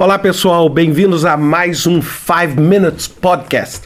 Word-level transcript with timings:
Olá 0.00 0.18
pessoal, 0.18 0.66
bem-vindos 0.70 1.26
a 1.26 1.36
mais 1.36 1.86
um 1.86 2.00
5 2.00 2.58
Minutes 2.58 3.06
Podcast. 3.06 3.82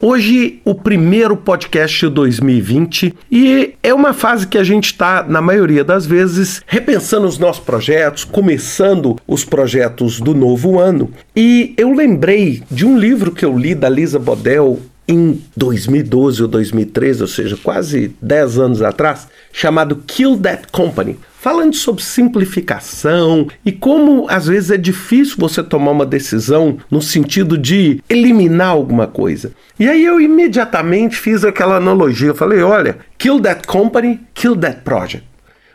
Hoje, 0.00 0.62
o 0.64 0.74
primeiro 0.74 1.36
podcast 1.36 2.06
de 2.06 2.10
2020 2.10 3.14
e 3.30 3.74
é 3.82 3.92
uma 3.92 4.14
fase 4.14 4.46
que 4.46 4.56
a 4.56 4.64
gente 4.64 4.86
está, 4.86 5.22
na 5.22 5.42
maioria 5.42 5.84
das 5.84 6.06
vezes, 6.06 6.62
repensando 6.66 7.26
os 7.26 7.38
nossos 7.38 7.62
projetos, 7.62 8.24
começando 8.24 9.18
os 9.26 9.44
projetos 9.44 10.18
do 10.22 10.34
novo 10.34 10.78
ano. 10.78 11.10
E 11.36 11.74
eu 11.76 11.92
lembrei 11.92 12.62
de 12.70 12.86
um 12.86 12.98
livro 12.98 13.30
que 13.30 13.44
eu 13.44 13.54
li 13.54 13.74
da 13.74 13.90
Lisa 13.90 14.18
Bodel 14.18 14.80
em 15.06 15.38
2012 15.54 16.44
ou 16.44 16.48
2013, 16.48 17.20
ou 17.20 17.28
seja, 17.28 17.58
quase 17.62 18.16
10 18.22 18.58
anos 18.58 18.80
atrás, 18.80 19.28
chamado 19.52 19.96
Kill 20.06 20.38
That 20.38 20.68
Company 20.72 21.18
falando 21.40 21.74
sobre 21.74 22.02
simplificação 22.02 23.46
e 23.64 23.70
como 23.70 24.26
às 24.28 24.46
vezes 24.46 24.70
é 24.70 24.76
difícil 24.76 25.36
você 25.38 25.62
tomar 25.62 25.92
uma 25.92 26.06
decisão 26.06 26.78
no 26.90 27.00
sentido 27.00 27.56
de 27.56 28.02
eliminar 28.08 28.70
alguma 28.70 29.06
coisa. 29.06 29.52
E 29.78 29.88
aí 29.88 30.04
eu 30.04 30.20
imediatamente 30.20 31.16
fiz 31.16 31.44
aquela 31.44 31.76
analogia, 31.76 32.28
eu 32.28 32.34
falei, 32.34 32.60
olha, 32.60 32.98
kill 33.16 33.40
that 33.40 33.66
company, 33.66 34.20
kill 34.34 34.56
that 34.56 34.80
project. 34.82 35.24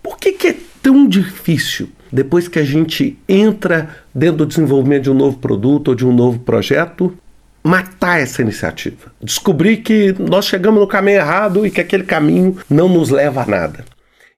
Por 0.02 0.18
que, 0.18 0.34
que 0.34 0.48
é 0.50 0.56
tão 0.82 1.08
difícil 1.08 1.90
depois 2.12 2.48
que 2.48 2.60
a 2.60 2.64
gente 2.64 3.18
entra 3.28 3.90
dentro 4.14 4.38
do 4.38 4.46
desenvolvimento 4.46 5.04
de 5.04 5.12
um 5.12 5.16
novo 5.16 5.38
produto 5.38 5.88
ou 5.88 5.96
de 5.96 6.06
um 6.06 6.14
novo 6.14 6.38
projeto, 6.40 7.18
matar 7.64 8.22
essa 8.22 8.42
iniciativa. 8.42 9.12
Descobrir 9.20 9.78
que 9.78 10.14
nós 10.20 10.46
chegamos 10.46 10.80
no 10.80 10.88
caminho 10.88 11.18
errado 11.18 11.66
e 11.66 11.72
que 11.72 11.82
aquele 11.82 12.04
caminho 12.04 12.58
não 12.70 12.88
nos 12.88 13.10
leva 13.10 13.42
a 13.42 13.46
nada. 13.48 13.86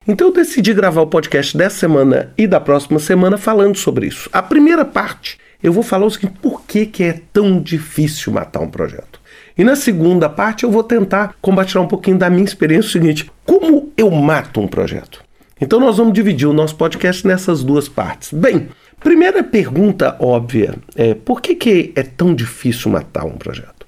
Então 0.08 0.28
eu 0.28 0.32
decidi 0.32 0.72
gravar 0.72 1.00
o 1.00 1.06
podcast 1.08 1.56
dessa 1.56 1.78
semana 1.78 2.32
e 2.38 2.46
da 2.46 2.60
próxima 2.60 3.00
semana 3.00 3.36
falando 3.36 3.76
sobre 3.76 4.06
isso. 4.06 4.30
A 4.32 4.40
primeira 4.40 4.84
parte, 4.84 5.36
eu 5.60 5.72
vou 5.72 5.82
falar 5.82 6.06
o 6.06 6.10
seguinte: 6.10 6.38
por 6.40 6.62
que, 6.62 6.86
que 6.86 7.02
é 7.02 7.20
tão 7.32 7.60
difícil 7.60 8.32
matar 8.32 8.60
um 8.60 8.70
projeto? 8.70 9.20
E 9.58 9.64
na 9.64 9.74
segunda 9.74 10.28
parte, 10.28 10.62
eu 10.62 10.70
vou 10.70 10.84
tentar 10.84 11.34
compartilhar 11.42 11.80
um 11.80 11.88
pouquinho 11.88 12.18
da 12.18 12.30
minha 12.30 12.44
experiência 12.44 12.88
o 12.88 12.92
seguinte: 12.92 13.28
como 13.44 13.92
eu 13.96 14.08
mato 14.10 14.60
um 14.60 14.68
projeto? 14.68 15.24
Então 15.60 15.80
nós 15.80 15.96
vamos 15.96 16.12
dividir 16.12 16.46
o 16.46 16.52
nosso 16.52 16.76
podcast 16.76 17.26
nessas 17.26 17.64
duas 17.64 17.88
partes. 17.88 18.32
Bem, 18.32 18.68
primeira 19.00 19.42
pergunta 19.42 20.14
óbvia 20.20 20.76
é 20.94 21.14
por 21.14 21.40
que, 21.40 21.56
que 21.56 21.92
é 21.96 22.04
tão 22.04 22.32
difícil 22.32 22.92
matar 22.92 23.24
um 23.24 23.36
projeto? 23.36 23.84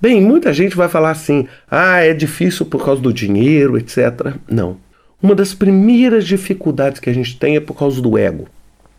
Bem, 0.00 0.22
muita 0.22 0.54
gente 0.54 0.74
vai 0.74 0.88
falar 0.88 1.10
assim: 1.10 1.46
ah, 1.70 2.00
é 2.02 2.14
difícil 2.14 2.64
por 2.64 2.82
causa 2.82 3.02
do 3.02 3.12
dinheiro, 3.12 3.76
etc. 3.76 4.34
Não. 4.48 4.78
Uma 5.22 5.34
das 5.34 5.52
primeiras 5.52 6.26
dificuldades 6.26 6.98
que 6.98 7.10
a 7.10 7.12
gente 7.12 7.38
tem 7.38 7.54
é 7.54 7.60
por 7.60 7.74
causa 7.74 8.00
do 8.00 8.16
ego. 8.16 8.48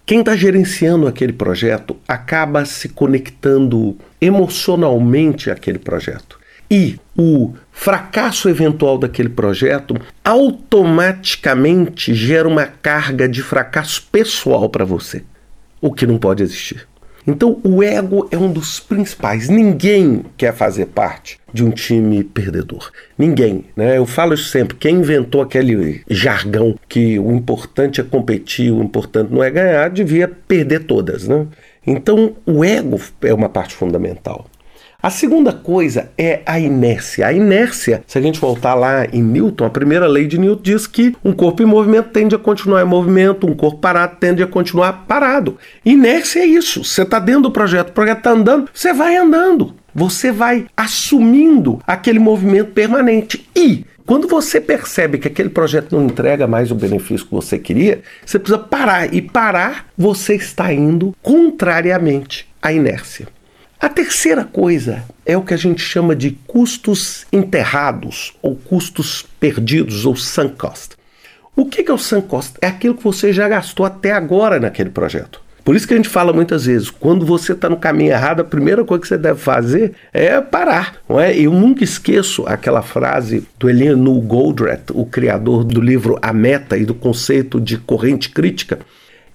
Quem 0.06 0.20
está 0.20 0.36
gerenciando 0.36 1.08
aquele 1.08 1.34
projeto 1.34 1.96
acaba 2.08 2.64
se 2.66 2.90
conectando 2.90 3.98
emocionalmente 4.20 5.50
àquele 5.50 5.80
projeto. 5.80 6.40
E 6.70 7.00
o 7.18 7.54
fracasso 7.72 8.48
eventual 8.50 8.98
daquele 8.98 9.30
projeto 9.30 9.96
automaticamente 10.24 12.14
gera 12.14 12.48
uma 12.48 12.66
carga 12.66 13.28
de 13.28 13.42
fracasso 13.42 14.08
pessoal 14.12 14.70
para 14.70 14.86
você, 14.86 15.24
o 15.82 15.92
que 15.92 16.06
não 16.06 16.18
pode 16.18 16.44
existir. 16.44 16.88
Então, 17.26 17.60
o 17.64 17.84
ego 17.84 18.28
é 18.32 18.38
um 18.38 18.52
dos 18.52 18.80
principais. 18.80 19.48
Ninguém 19.48 20.26
quer 20.38 20.54
fazer 20.54 20.88
parte 20.88 21.40
de 21.54 21.64
um 21.64 21.70
time 21.70 22.24
perdedor. 22.24 22.92
Ninguém. 23.18 23.66
Né? 23.76 23.98
Eu 23.98 24.06
falo 24.06 24.34
isso 24.34 24.50
sempre. 24.50 24.78
Quem 24.78 24.98
inventou 24.98 25.42
aquele 25.42 26.02
jargão 26.10 26.76
que 26.88 27.20
o 27.20 27.32
importante 27.32 28.02
é 28.02 28.04
competir, 28.04 28.72
o 28.72 28.82
importante 28.82 29.32
não 29.32 29.44
é 29.44 29.50
ganhar, 29.50 29.90
devia 29.90 30.28
perder 30.28 30.86
todas. 30.86 31.28
Né? 31.28 31.46
Então, 31.86 32.36
o 32.46 32.64
ego 32.64 33.00
é 33.22 33.34
uma 33.34 33.50
parte 33.50 33.76
fundamental. 33.76 34.48
A 35.04 35.10
segunda 35.10 35.52
coisa 35.52 36.12
é 36.16 36.42
a 36.46 36.60
inércia. 36.60 37.26
A 37.26 37.34
inércia, 37.34 38.04
se 38.06 38.20
a 38.20 38.22
gente 38.22 38.40
voltar 38.40 38.76
lá 38.76 39.04
em 39.12 39.24
Newton, 39.24 39.66
a 39.66 39.70
primeira 39.72 40.06
lei 40.06 40.28
de 40.28 40.38
Newton 40.38 40.62
diz 40.62 40.86
que 40.86 41.16
um 41.26 41.34
corpo 41.34 41.64
em 41.64 41.66
movimento 41.66 42.10
tende 42.10 42.36
a 42.36 42.38
continuar 42.38 42.84
em 42.84 42.86
movimento, 42.86 43.48
um 43.48 43.56
corpo 43.56 43.80
parado 43.80 44.18
tende 44.20 44.44
a 44.44 44.48
continuar 44.48 45.06
parado. 45.08 45.58
Inércia 45.84 46.42
é 46.42 46.46
isso. 46.46 46.84
Você 46.84 47.02
está 47.02 47.18
dentro 47.18 47.44
do 47.44 47.52
projeto, 47.52 47.90
o 47.90 47.94
projeto 47.94 48.20
está 48.20 48.30
andando, 48.30 48.70
você 48.72 48.94
vai 48.94 49.18
andando. 49.18 49.74
Você 49.94 50.32
vai 50.32 50.68
assumindo 50.78 51.82
aquele 51.88 52.20
movimento 52.20 52.72
permanente. 52.72 53.50
E 53.56 53.84
quando 54.06 54.28
você 54.28 54.62
percebe 54.62 55.18
que 55.18 55.28
aquele 55.28 55.50
projeto 55.50 55.96
não 55.96 56.06
entrega 56.06 56.46
mais 56.46 56.70
o 56.70 56.76
benefício 56.76 57.26
que 57.26 57.34
você 57.34 57.58
queria, 57.58 58.02
você 58.24 58.38
precisa 58.38 58.60
parar. 58.60 59.12
E 59.12 59.20
parar, 59.20 59.88
você 59.98 60.36
está 60.36 60.72
indo 60.72 61.16
contrariamente 61.24 62.48
à 62.62 62.72
inércia. 62.72 63.28
A 63.82 63.90
terceira 63.90 64.44
coisa 64.44 65.04
é 65.26 65.36
o 65.36 65.42
que 65.42 65.56
a 65.56 65.58
gente 65.58 65.82
chama 65.82 66.16
de 66.16 66.38
custos 66.46 67.26
enterrados 67.34 68.32
ou 68.40 68.56
custos 68.56 69.26
perdidos 69.40 70.06
ou 70.06 70.16
sunk 70.16 70.56
cost. 70.56 70.96
O 71.56 71.66
que 71.66 71.90
é 71.90 71.92
o 71.92 71.98
sunk 71.98 72.28
cost? 72.28 72.54
É 72.62 72.68
aquilo 72.68 72.94
que 72.94 73.04
você 73.04 73.34
já 73.34 73.50
gastou 73.50 73.84
até 73.84 74.12
agora 74.12 74.60
naquele 74.60 74.92
projeto. 74.92 75.42
Por 75.64 75.76
isso 75.76 75.88
que 75.88 75.96
a 75.96 75.98
gente 75.98 76.10
fala 76.10 76.32
muitas 76.32 76.68
vezes, 76.68 76.92
quando 76.92 77.26
você 77.26 77.54
está 77.54 77.68
no 77.68 77.78
caminho 77.78 78.12
errado, 78.12 78.42
a 78.42 78.44
primeira 78.44 78.86
coisa 78.86 79.02
que 79.02 79.08
você 79.08 79.18
deve 79.18 79.40
fazer 79.40 79.94
é 80.14 80.40
parar. 80.40 80.98
Não 81.10 81.20
é? 81.20 81.36
Eu 81.36 81.52
nunca 81.52 81.84
esqueço 81.84 82.46
aquela 82.46 82.84
frase 82.84 83.48
do 83.58 83.68
Elianu 83.68 84.22
Goldratt, 84.22 84.92
o 84.94 85.08
criador 85.08 85.64
do 85.64 85.82
livro 85.82 86.20
A 86.22 86.32
Meta 86.32 86.78
e 86.78 86.86
do 86.86 86.94
conceito 86.94 87.60
de 87.60 87.80
corrente 87.80 88.30
crítica. 88.30 88.78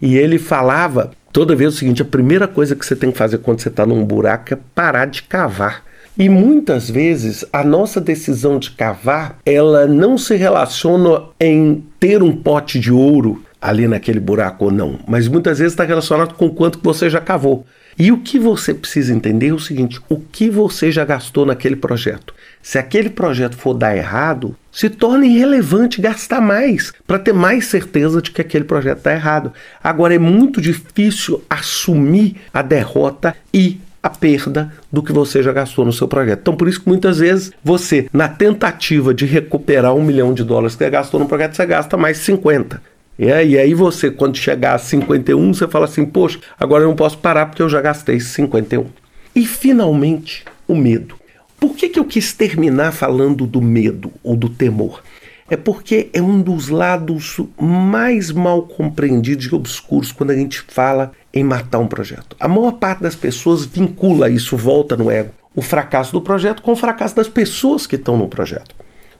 E 0.00 0.16
ele 0.16 0.38
falava 0.38 1.10
toda 1.36 1.54
vez 1.54 1.74
o 1.74 1.76
seguinte: 1.76 2.00
a 2.00 2.06
primeira 2.06 2.48
coisa 2.48 2.74
que 2.74 2.86
você 2.86 2.96
tem 2.96 3.12
que 3.12 3.18
fazer 3.18 3.36
quando 3.38 3.60
você 3.60 3.68
está 3.68 3.84
num 3.84 4.02
buraco 4.02 4.54
é 4.54 4.58
parar 4.74 5.04
de 5.04 5.22
cavar. 5.22 5.84
E 6.16 6.30
muitas 6.30 6.88
vezes 6.88 7.44
a 7.52 7.62
nossa 7.62 8.00
decisão 8.00 8.58
de 8.58 8.70
cavar, 8.70 9.38
ela 9.44 9.86
não 9.86 10.16
se 10.16 10.34
relaciona 10.34 11.24
em 11.38 11.84
ter 12.00 12.22
um 12.22 12.34
pote 12.34 12.80
de 12.80 12.90
ouro 12.90 13.42
ali 13.66 13.88
naquele 13.88 14.20
buraco 14.20 14.66
ou 14.66 14.70
não, 14.70 15.00
mas 15.08 15.26
muitas 15.26 15.58
vezes 15.58 15.72
está 15.72 15.82
relacionado 15.82 16.34
com 16.34 16.48
quanto 16.48 16.78
você 16.80 17.10
já 17.10 17.20
cavou. 17.20 17.66
E 17.98 18.12
o 18.12 18.18
que 18.18 18.38
você 18.38 18.72
precisa 18.72 19.12
entender 19.12 19.48
é 19.48 19.52
o 19.52 19.58
seguinte: 19.58 20.00
o 20.08 20.20
que 20.20 20.48
você 20.48 20.92
já 20.92 21.04
gastou 21.04 21.44
naquele 21.44 21.74
projeto. 21.74 22.32
Se 22.62 22.78
aquele 22.78 23.10
projeto 23.10 23.56
for 23.56 23.74
dar 23.74 23.96
errado, 23.96 24.54
se 24.70 24.88
torna 24.88 25.26
irrelevante 25.26 26.00
gastar 26.00 26.40
mais 26.40 26.92
para 27.06 27.18
ter 27.18 27.32
mais 27.32 27.66
certeza 27.66 28.22
de 28.22 28.30
que 28.30 28.40
aquele 28.40 28.64
projeto 28.64 28.98
está 28.98 29.12
errado. 29.12 29.52
Agora 29.82 30.14
é 30.14 30.18
muito 30.18 30.60
difícil 30.60 31.42
assumir 31.50 32.36
a 32.52 32.62
derrota 32.62 33.34
e 33.52 33.80
a 34.02 34.10
perda 34.10 34.72
do 34.92 35.02
que 35.02 35.12
você 35.12 35.42
já 35.42 35.52
gastou 35.52 35.84
no 35.84 35.92
seu 35.92 36.06
projeto. 36.06 36.40
Então, 36.40 36.56
por 36.56 36.68
isso 36.68 36.80
que 36.80 36.88
muitas 36.88 37.18
vezes 37.18 37.50
você, 37.64 38.08
na 38.12 38.28
tentativa 38.28 39.12
de 39.12 39.26
recuperar 39.26 39.94
um 39.94 40.04
milhão 40.04 40.32
de 40.32 40.44
dólares 40.44 40.76
que 40.76 40.84
você 40.84 40.90
gastou 40.90 41.18
no 41.18 41.26
projeto, 41.26 41.56
você 41.56 41.66
gasta 41.66 41.96
mais 41.96 42.18
50. 42.18 42.80
E 43.18 43.30
aí 43.32 43.72
você, 43.72 44.10
quando 44.10 44.36
chegar 44.36 44.74
a 44.74 44.78
51, 44.78 45.54
você 45.54 45.66
fala 45.66 45.86
assim: 45.86 46.04
Poxa, 46.04 46.38
agora 46.58 46.84
eu 46.84 46.88
não 46.88 46.96
posso 46.96 47.18
parar 47.18 47.46
porque 47.46 47.62
eu 47.62 47.68
já 47.68 47.80
gastei 47.80 48.20
51. 48.20 48.86
E 49.34 49.46
finalmente, 49.46 50.44
o 50.68 50.74
medo. 50.74 51.14
Por 51.58 51.74
que, 51.74 51.88
que 51.88 51.98
eu 51.98 52.04
quis 52.04 52.34
terminar 52.34 52.92
falando 52.92 53.46
do 53.46 53.62
medo 53.62 54.12
ou 54.22 54.36
do 54.36 54.48
temor? 54.48 55.02
É 55.48 55.56
porque 55.56 56.10
é 56.12 56.20
um 56.20 56.42
dos 56.42 56.68
lados 56.68 57.40
mais 57.58 58.30
mal 58.30 58.62
compreendidos 58.62 59.46
e 59.46 59.54
obscuros 59.54 60.12
quando 60.12 60.32
a 60.32 60.36
gente 60.36 60.60
fala 60.68 61.12
em 61.32 61.44
matar 61.44 61.78
um 61.78 61.86
projeto. 61.86 62.36
A 62.38 62.48
maior 62.48 62.72
parte 62.72 63.02
das 63.02 63.14
pessoas 63.14 63.64
vincula 63.64 64.28
isso, 64.28 64.56
volta 64.56 64.96
no 64.96 65.10
ego, 65.10 65.30
o 65.54 65.62
fracasso 65.62 66.12
do 66.12 66.20
projeto 66.20 66.62
com 66.62 66.72
o 66.72 66.76
fracasso 66.76 67.16
das 67.16 67.28
pessoas 67.28 67.86
que 67.86 67.96
estão 67.96 68.18
no 68.18 68.28
projeto. 68.28 68.75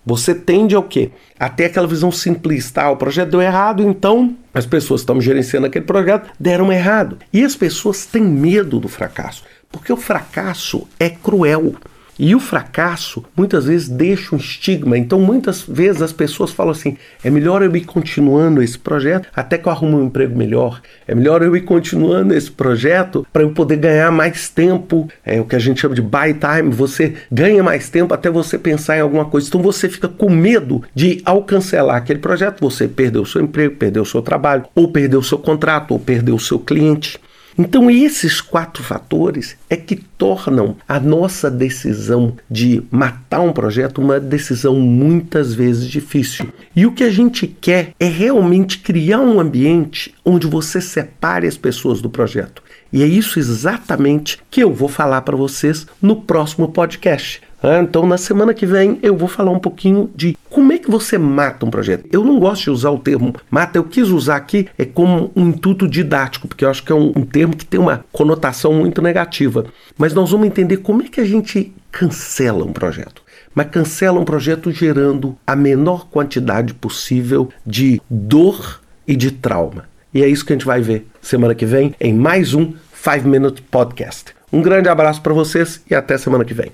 Você 0.06 0.37
tende 0.37 0.77
ao 0.77 0.84
quê? 0.84 1.11
Até 1.37 1.65
aquela 1.65 1.89
visão 1.89 2.12
simplista. 2.12 2.83
Ah, 2.83 2.93
o 2.93 2.97
projeto 2.97 3.31
deu 3.31 3.43
errado, 3.43 3.83
então 3.83 4.37
as 4.55 4.65
pessoas 4.65 5.00
que 5.00 5.03
estão 5.03 5.21
gerenciando 5.21 5.66
aquele 5.66 5.84
projeto 5.84 6.30
deram 6.39 6.72
errado. 6.72 7.19
E 7.33 7.45
as 7.45 7.57
pessoas 7.57 8.07
têm 8.07 8.22
medo 8.22 8.78
do 8.78 8.86
fracasso, 8.86 9.42
porque 9.71 9.92
o 9.92 9.97
fracasso 9.97 10.86
é 11.01 11.10
cruel. 11.10 11.75
E 12.18 12.34
o 12.34 12.41
fracasso 12.41 13.24
muitas 13.36 13.66
vezes 13.66 13.89
deixa 13.89 14.34
um 14.34 14.39
estigma. 14.39 14.97
Então, 14.97 15.21
muitas 15.21 15.63
vezes 15.63 16.01
as 16.01 16.13
pessoas 16.13 16.51
falam 16.51 16.72
assim: 16.72 16.97
é 17.22 17.30
melhor 17.30 17.63
eu 17.63 17.74
ir 17.77 17.84
continuando 17.84 18.63
esse 18.63 18.78
projeto 18.78 19.28
até 19.34 19.59
que 19.59 19.68
eu 19.68 19.72
arrume 19.72 19.97
um 19.97 20.07
emprego 20.07 20.36
melhor. 20.36 20.80
É 21.07 21.15
melhor 21.15 21.42
eu 21.42 21.54
ir 21.57 21.63
continuando 21.63 22.34
esse 22.34 22.51
projeto 22.51 23.27
para 23.33 23.42
eu 23.42 23.51
poder 23.51 23.77
ganhar 23.77 24.10
mais 24.10 24.48
tempo. 24.48 25.09
É 25.24 25.41
o 25.41 25.45
que 25.45 25.57
a 25.57 25.59
gente 25.59 25.80
chama 25.80 25.95
de 25.95 26.03
buy 26.03 26.34
time. 26.34 26.71
Você 26.71 27.15
ganha 27.30 27.63
mais 27.63 27.89
tempo 27.91 28.15
até 28.15 28.30
você 28.30 28.59
pensar 28.59 28.97
em 28.97 29.01
alguma 29.01 29.27
coisa. 29.27 29.48
Então, 29.48 29.63
você 29.63 29.89
fica 29.89 30.09
com 30.09 30.30
medo 30.30 30.83
de, 30.95 31.21
ao 31.24 31.42
cancelar 31.42 31.97
aquele 31.97 32.18
projeto, 32.18 32.60
você 32.60 32.89
perder 32.89 33.18
o 33.18 33.27
seu 33.27 33.42
emprego, 33.42 33.77
perder 33.77 34.01
o 34.01 34.07
seu 34.07 34.22
trabalho, 34.22 34.65
ou 34.74 34.89
perder 34.89 35.16
o 35.16 35.22
seu 35.22 35.39
contrato, 35.39 35.92
ou 35.92 35.98
perder 35.98 36.33
o 36.33 36.39
seu 36.39 36.59
cliente. 36.59 37.21
Então, 37.58 37.91
esses 37.91 38.41
quatro 38.41 38.82
fatores 38.82 39.56
é 39.70 39.76
que 39.76 39.97
tornam 39.97 40.76
a 40.86 41.00
nossa 41.00 41.50
decisão 41.50 42.36
de 42.50 42.82
matar 42.91 43.41
um 43.41 43.53
projeto 43.53 44.00
uma 44.00 44.20
decisão 44.20 44.78
muitas 44.78 45.54
vezes 45.54 45.86
difícil. 45.86 46.53
E 46.74 46.84
o 46.84 46.92
que 46.92 47.03
a 47.03 47.10
gente 47.10 47.47
quer 47.47 47.92
é 47.98 48.06
realmente 48.06 48.78
criar 48.78 49.20
um 49.20 49.41
ambiente 49.41 50.14
onde 50.24 50.47
você 50.47 50.80
separe 50.80 51.47
as 51.47 51.56
pessoas 51.56 52.03
do 52.03 52.10
projeto. 52.10 52.62
E 52.92 53.03
é 53.03 53.06
isso 53.06 53.38
exatamente 53.38 54.38
que 54.50 54.62
eu 54.62 54.72
vou 54.72 54.88
falar 54.88 55.22
para 55.22 55.36
vocês 55.36 55.86
no 56.00 56.16
próximo 56.16 56.68
podcast. 56.68 57.42
Ah, 57.62 57.80
então, 57.83 58.06
na 58.06 58.18
semana 58.18 58.54
que 58.54 58.66
vem, 58.66 58.98
eu 59.03 59.16
vou 59.16 59.28
falar 59.28 59.50
um 59.50 59.59
pouquinho 59.59 60.10
de 60.15 60.36
como 60.50 60.72
é 60.72 60.78
que 60.78 60.91
você 60.91 61.18
mata 61.18 61.65
um 61.65 61.71
projeto. 61.71 62.06
Eu 62.12 62.22
não 62.24 62.38
gosto 62.38 62.65
de 62.65 62.71
usar 62.71 62.91
o 62.91 62.98
termo 62.98 63.34
mata, 63.50 63.78
eu 63.78 63.84
quis 63.84 64.09
usar 64.09 64.36
aqui 64.36 64.68
é 64.78 64.84
como 64.84 65.33
um 65.34 65.48
intuito 65.48 65.88
didático, 65.88 66.47
porque 66.47 66.65
eu 66.65 66.71
acho 66.71 66.84
que 66.84 66.92
é 66.92 66.94
um, 66.94 67.12
um 67.16 67.24
termo 67.24 67.56
que 67.56 67.65
tem 67.65 67.80
uma 67.80 68.04
conotação 68.12 68.72
muito 68.72 69.00
negativa. 69.03 69.66
Mas 69.98 70.15
nós 70.15 70.30
vamos 70.30 70.47
entender 70.47 70.78
como 70.78 71.03
é 71.03 71.09
que 71.09 71.21
a 71.21 71.24
gente 71.24 71.72
cancela 71.91 72.65
um 72.65 72.72
projeto 72.72 73.27
mas 73.56 73.71
cancela 73.71 74.21
um 74.21 74.24
projeto 74.24 74.71
gerando 74.71 75.34
a 75.47 75.56
menor 75.56 76.09
quantidade 76.10 76.74
possível 76.74 77.48
de 77.65 78.03
dor 78.10 78.82
e 79.09 79.16
de 79.16 79.30
trauma. 79.30 79.89
E 80.16 80.22
é 80.22 80.28
isso 80.28 80.47
que 80.47 80.53
a 80.54 80.57
gente 80.57 80.65
vai 80.65 80.80
ver 80.80 81.07
semana 81.21 81.54
que 81.54 81.66
vem 81.66 81.95
em 82.01 82.15
mais 82.15 82.54
um 82.54 82.72
5 82.95 83.28
Minute 83.28 83.60
Podcast. 83.60 84.34
Um 84.51 84.63
grande 84.63 84.89
abraço 84.89 85.21
para 85.21 85.34
vocês 85.34 85.83
e 85.91 85.95
até 85.95 86.16
semana 86.16 86.42
que 86.42 86.54
vem. 86.54 86.72